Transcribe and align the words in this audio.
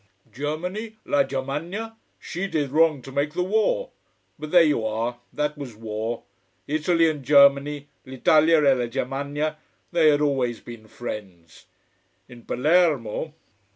Germany 0.33 0.97
La 1.05 1.23
Germania 1.23 1.95
she 2.19 2.47
did 2.47 2.71
wrong 2.71 3.03
to 3.03 3.11
make 3.11 3.33
the 3.33 3.43
war. 3.43 3.91
But 4.39 4.49
there 4.49 4.63
you 4.63 4.83
are, 4.83 5.19
that 5.31 5.55
was 5.59 5.75
war. 5.75 6.23
Italy 6.65 7.07
and 7.07 7.23
Germany 7.23 7.87
l'Italia 8.07 8.57
e 8.63 8.73
la 8.73 8.87
Germania 8.87 9.57
they 9.91 10.09
had 10.09 10.21
always 10.21 10.59
been 10.59 10.87
friends. 10.87 11.67
In 12.27 12.41
Palermo.... 12.45 13.35